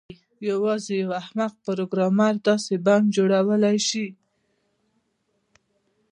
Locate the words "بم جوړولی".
2.85-3.77